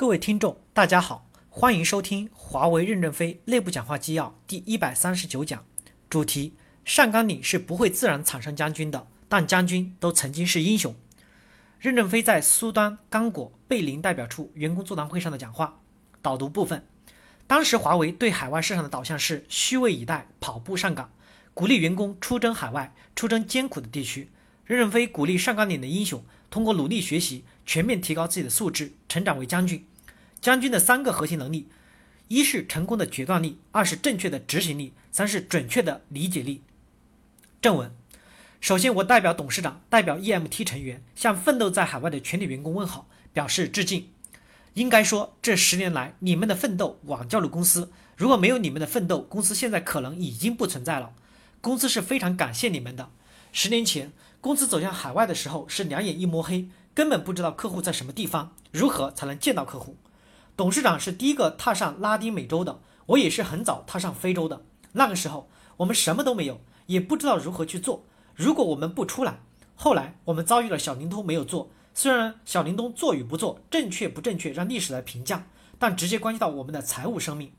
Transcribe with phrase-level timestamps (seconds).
[0.00, 5.62] 各位听众，大家好，欢迎收听华为任正非内部讲话纪要第一百三十九讲，
[6.08, 6.54] 主题：
[6.86, 10.96] 上甘岭是不会自然产生将军的，但将军都曾经是英雄。
[11.78, 15.80] 任正非在苏丹刚果贝林代表处员工座谈会上的讲话，
[16.22, 16.82] 导读部分。
[17.46, 21.12] 当时华为对海外市场的导向是虚位以待，跑步上岗，
[21.52, 24.30] 鼓励员工出征海外，出征艰苦的地区。
[24.64, 29.86] 任正非鼓励上甘岭的英雄通过努力学习，全面提高自己的素质，成长为将军。
[30.40, 31.68] 将军的三个核心能力：
[32.28, 36.62] 一是成功的决断力，二是正确的执行力，三是准确的理解力。
[37.62, 37.94] 正文：
[38.60, 44.08] 首先，我代表董事长，代表 EMT 成员，向奋斗在海外的全体员工问好，表示致敬。
[44.74, 47.92] 应该说，这十年来你们的奋斗挽救了公司。
[48.16, 51.12] 如果没有你们的奋斗，公司现在可能已经不存在了。
[51.60, 53.10] 公司是非常感谢你们的。
[53.52, 59.96] 十年前，公司走向海外的时候是两眼一摸黑，根本不知道客户在什么地方，如何才能见到客户。
[60.56, 64.62] 董事长是第一个踏上拉丁美洲的，我也是很早踏上非洲的。
[64.92, 65.48] 那个时候
[65.78, 68.04] 我们什么都没有，也不知道如何去做。
[68.34, 69.40] 如果我们不出来，
[69.74, 71.70] 后来我们遭遇了小灵通没有做。
[71.92, 75.46] 虽然小灵通做与不做，正确不正确让历史来评价，
[75.78, 77.52] 但直接关系到我们的财务生命。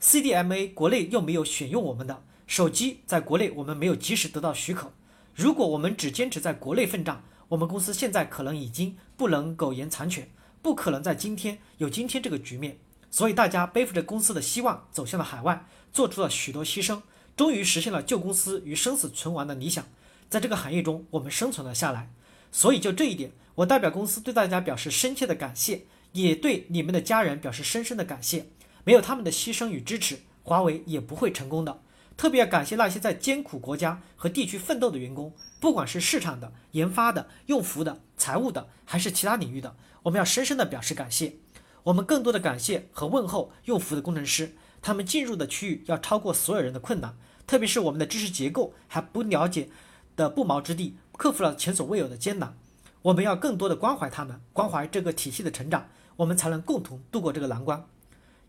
[0.00, 4.92] CDMA 国内又没有选用我们的手机，在国内我们没有及时得到许可。
[5.34, 10.28] 如果我们只坚持在国内奋战，我们公司现在可能已经不能苟延残喘。
[10.62, 12.78] 不可能在今天有今天这个局面，
[13.10, 17.02] 所以大家背负着公司的希望走向了海外，做出了许多牺牲，
[17.36, 19.84] 终于实现了救公司于生死存亡的理想。
[20.30, 22.10] 在这个行业中，我们生存了下来。
[22.50, 25.82] 所以就这一点，我代表公司对大家表示深切的感谢，
[26.12, 28.46] 也对你们的家人表示深深的感谢。
[28.84, 31.82] 没有他们的牺牲与支持，华为也不会成功的。
[32.16, 39.76] 特别要感谢那些在艰苦国家和地区奋斗的员工，不管是市场的、研发的、用服的、财务的，还是其他领域的。
[40.04, 41.34] 我们要深深的表示感谢，
[41.84, 49.68] 我们更多的感谢和问候用服的工程师，他们进入的区域要超过所有人的困难，特别是我们的知识结构还不了解
[50.14, 52.56] 的不毛之地，克服了前所未有的艰难。
[53.02, 57.84] 我们要更多的关怀他们，关怀这个体系的成长，我们才能共同度过这个难关。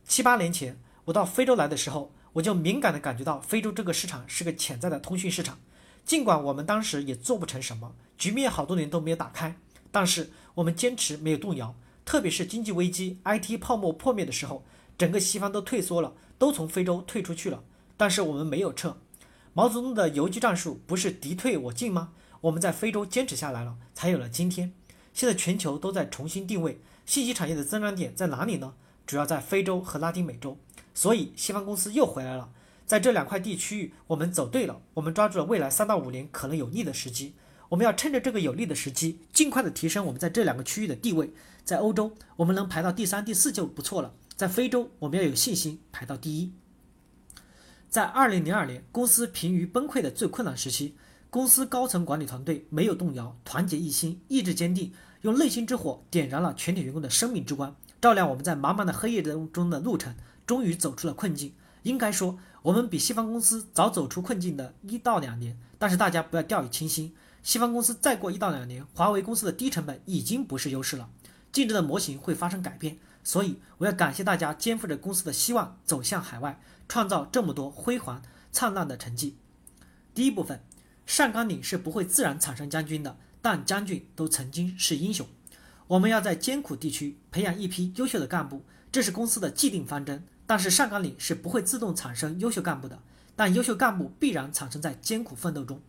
[0.06, 5.57] 七八年前我到非洲来的时候，我就敏感地感觉到非洲这个市场是个潜在的通讯市场，
[6.06, 9.56] 尽管我们当时也做不成什么，局面好多年都没有打开。
[9.90, 14.66] 但是我们坚持没有动摇，特别是经济危机、IT 泡沫破灭的时候，
[14.97, 17.63] 整个西方都退缩了，都从非洲退出去了。
[17.96, 18.97] 但是我们没有撤。
[19.53, 22.12] 毛泽东的游击战术不是敌退我进吗？
[22.41, 24.73] 我们在非洲坚持下来了，才有了今天。
[25.13, 28.73] 现在全球都在重新定位，信息产业的增长点在哪里呢？
[29.07, 30.57] 主要在非洲和拉丁美洲。
[30.96, 32.50] 所以西方公司又回来了，
[32.88, 37.36] 在这两块地区域，我们走对了，我们抓住了未来三到五年可能有利的时机。
[37.70, 41.32] 我们要趁着这个有利的时机，尽快的提升我们在这两个区域的地位。
[41.64, 44.14] 在欧洲，我们能排到第三、第四就不错了。
[44.36, 46.54] 在非洲，我们要有信心排到第一。
[47.90, 50.96] 在二零零二年，公司濒于崩溃的最困难时期，
[51.32, 60.14] 公司高层管理团队没有动摇，团结一心，意志坚定，用内心之火点燃了全体员工的生命之光，照亮我们在茫茫的黑夜中中的路程，
[60.46, 61.54] 终于走出了困境。
[61.84, 65.58] 应该说，我们比西方公司早走出困境的一到两年。
[65.78, 67.14] 但是大家不要掉以轻心。
[67.44, 71.10] 西方公司再过一到两年，华为公司的低成本已经不是优势了，
[71.52, 72.98] 竞争的模型会发生改变。
[73.24, 79.38] 所以我要感谢大家肩负着公司的希望走向海外，创造这么多辉煌灿烂的成绩。
[80.14, 80.64] 第一部分，
[81.06, 85.28] 上甘岭是不会自然产生将军的，但将军都曾经是英雄。
[85.88, 90.26] 我们要在艰苦地区培养一批优秀的干部，这是公司的既定方针。
[90.48, 93.00] 但是上甘岭是不会自动产生优秀干部的，
[93.36, 95.82] 但优秀干部必然产生在艰苦奋斗中。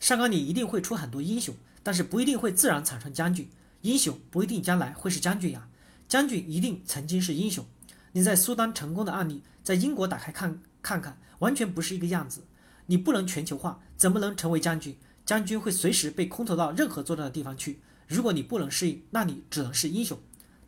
[0.00, 3.48] 上岗岭一定会出很多英雄，但是不一定会自然产生将军。
[3.82, 5.68] 英雄不一定将来会是将军呀，
[6.08, 7.64] 将军一定曾经是英雄。
[8.12, 12.44] 你在苏丹成功的案例，在英国打开看看看，完全不是一个样子。
[12.86, 14.96] 你不能全球化，怎么能成为将军？
[15.24, 17.80] 将军会随时被空投到任何作战的地方去。
[18.08, 20.18] 如果你不能适应，那你只能是英雄。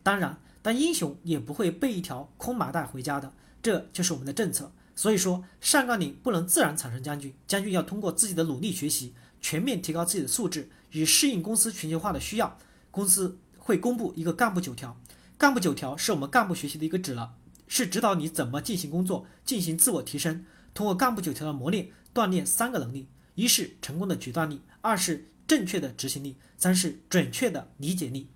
[0.03, 3.31] 当然，但英雄也不会背一条空麻袋回家的，
[3.62, 4.72] 这就是我们的政策。
[4.96, 9.12] 所以说，上岗岭不能自然产生将军，将军要通过自己的努力学习。
[9.43, 12.56] 全面提高自己的素质，以适应公司全球化的需要。
[12.90, 14.99] 公司会公布一个干部九条，
[15.37, 17.34] 干部九条是我们干部学习的一个指了，
[17.69, 20.46] 是指导你怎么进行工作，进行自我提升。
[20.72, 28.31] 通过干部九条的磨练，锻炼三个能力：一是成功的决断力，二是正确的执行力，三是准确的理解力。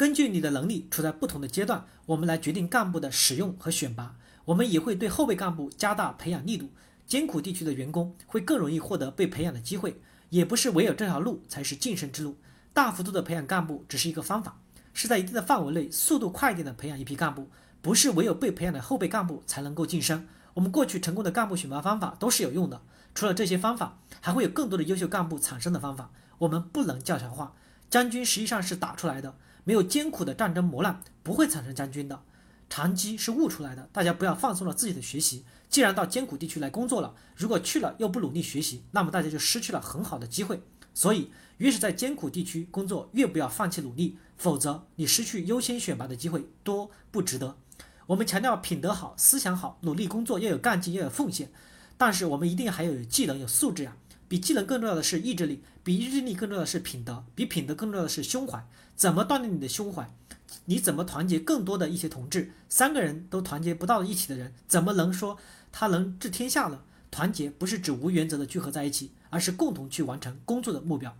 [0.00, 4.16] 根据你的能力处在不同的阶段，我们来决定干部的使用和选拔。
[4.46, 6.70] 我们也会对后备干部加大培养力度。
[7.06, 10.00] 艰苦地区的员工会更容易获得被培养的机会，
[10.30, 12.38] 也不是唯有这条路才是晋升之路。
[12.72, 14.58] 大幅度的培养干部只是一个方法，
[14.94, 17.50] 是在一定的范围内，速度快一点的培养一批干部，
[17.82, 20.26] 不是唯有被培养的后备干部才能够晋升。
[20.54, 22.80] 我们过去成功的干部选拔方法都是有用的，
[23.14, 26.10] 除了这些方法，还会有更多的优秀干部产生的方法。
[26.38, 27.54] 我们不能教条化，
[27.90, 32.22] 将军实际上是打出来的，没有艰苦的战争磨难，不会产生将军的。
[32.68, 35.44] 长机是悟出来的，大家不要放松了自己的学习。
[35.68, 40.62] 既然到艰苦地区来工作了，如果去了又不努力学习，那么大家就失去了很好的机会。
[40.92, 47.56] 所以，越是在艰苦地区工作，越不要放弃努力，否则你失去优先选拔的机会多不值得。
[48.06, 51.52] 我们强调品德好、思想好、努力工作要有干劲、要有奉献，
[51.96, 53.96] 但是我们一定还要有技能、有素质呀。
[54.30, 58.64] 比技能更重要的是意志力，比意志力更重要的是品德，比品德更重要的是胸怀。
[58.94, 60.08] 怎么锻炼你的胸怀？
[60.66, 62.52] 你怎么团结更多的一些同志？
[62.68, 65.36] 三个人都团结不到一起的人，怎么能说
[65.72, 66.82] 他能治天下呢？
[67.10, 71.16] 团结不是指无原则的聚合在一起，而是共同去完成工作的目标，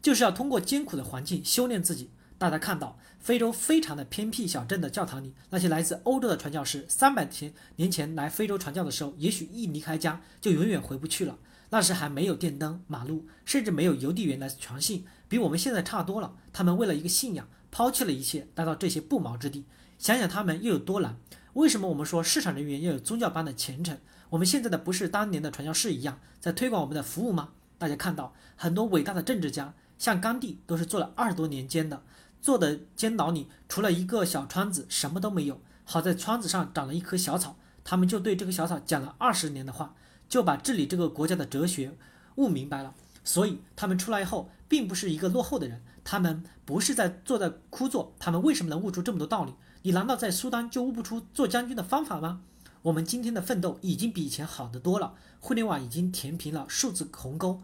[0.00, 2.08] 就是要通过艰苦的环境修炼自己。
[2.42, 11.38] 大家看到非洲非常的偏僻小镇的教堂里，那些来自欧洲的传教士，三百天年前来非洲传教的时候，也许一离开家就永远回不去了。
[11.70, 16.34] 那时还没有电灯、马路，甚至没有邮递员来传信，比我们现在差多了。
[16.52, 17.46] 他们为了一个信仰。
[17.70, 19.64] 抛弃了一切，来到这些不毛之地，
[19.96, 21.16] 想想他们又有多难？
[21.54, 23.96] 为什么我们说市场人员要有宗教般的虔诚？
[24.30, 27.50] 我们现在的不是当年的传教士一样，在推广我们的服务吗？
[27.78, 32.02] 大家看到很多伟大的政治家，像甘地，都是做了二十多年间的，
[32.42, 35.62] 做的监牢里除了一个小窗子，什么都没有。
[35.84, 39.94] 好在窗子上长了一棵小草，他们就对这个小草讲了二十年的话，
[40.28, 41.96] 就把治理这个国家的哲学
[42.34, 42.94] 悟明白了。
[43.24, 45.80] 所以他们出来后，并不是一个落后的人。
[46.04, 49.54] 他们不是在坐在枯坐，他们为什么能悟出这么多道理？
[49.82, 52.42] 你难道在苏丹就悟不出做将军的方法吗？
[52.82, 57.62] 我们今天的奋斗已经比以前好得多了，互联网已经填平了数字鸿沟，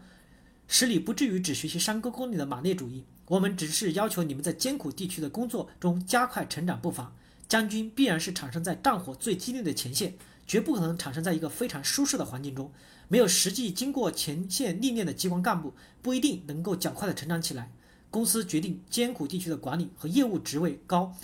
[0.69, 3.03] 使你不至于只学习山沟沟里的马列主义。
[3.29, 7.13] 我们只是要求你们在艰苦地区的工作中加快成长步伐。
[7.47, 10.13] 将军必然是产生在战火最激烈的前线，
[10.45, 12.71] 绝不可能产生在一个非常舒适的环境中。
[13.07, 17.71] 没有实际经过前线历练的机关干部，不一定能够较快的成长起来。
[18.11, 21.15] 公司决定艰苦地区的管理和业务职位高，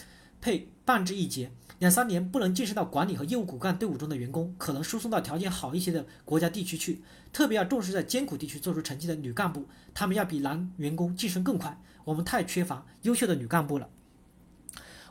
[0.41, 7.01] 配半至一节，两三年不能晋升到管理和业务骨干队伍中的员工，可能输送到条件好一些的国家地区去。
[7.33, 11.79] 特别要重视在艰苦地区做出成绩的女干部，她们要比男员工晋升更快。
[12.03, 13.89] 我们太缺乏优秀的女干部了。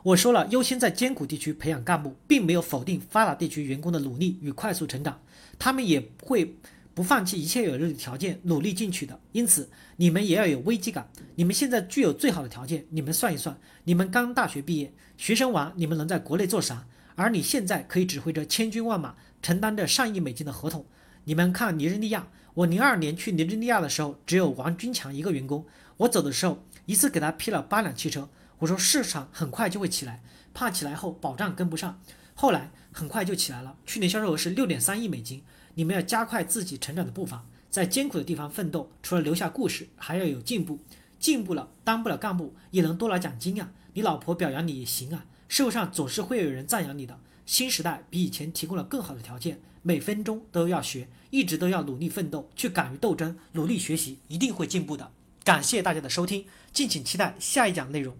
[0.03, 5.19] 我说了，优先在艰苦地区培养干部，并没有否定发达地区员工的努力与快速成长，
[5.59, 6.55] 他们也会。
[6.95, 9.19] 不放弃一切有利的条件，努力进取的。
[9.33, 11.09] 因此，你们也要有危机感。
[11.35, 16.87] 你们现在具有最好的条件，你们算一算，你们刚大学毕业，学生娃，你们能在国内做啥？
[17.15, 20.85] 而你现在可以指挥着千军万马，承担着上亿美金的合同。
[21.25, 25.65] 你们看尼日利亚，我零二年去尼日利亚的时候，只有王军强一个员工。
[25.97, 28.29] 我走的时候，一次给他批了八辆汽车。
[28.59, 31.99] 我说市场很快就会起来，怕起来后保障跟不上。
[32.33, 35.43] 后来很快就起来了，去年销售额是六点三亿美金。
[35.75, 40.79] 你们要加快自己成长的步伐，在艰苦的地方奋斗，除了留下故事，还要有进步。
[41.19, 43.71] 进步了，当不了干部，也能多拿奖金啊！
[43.93, 45.25] 你老婆表扬你也行啊！
[45.47, 47.19] 社会上总是会有人赞扬你的。
[47.45, 55.11] 新时代比以前提供了更好的条件，每分钟都要学，一直都要努力奋斗，去敢于斗争，努力学习，一定会进步的。
[55.43, 58.15] 感谢大家的收听，敬请期待下一讲内容。